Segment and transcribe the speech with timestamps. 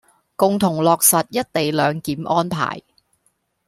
[0.35, 2.81] 共同落實「一地兩檢」安排